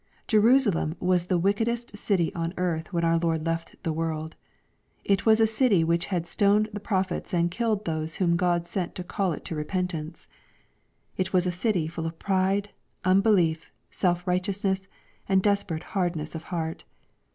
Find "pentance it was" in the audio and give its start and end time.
9.63-11.45